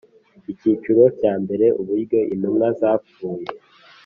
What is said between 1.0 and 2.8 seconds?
cya mbere Uburyo intumwa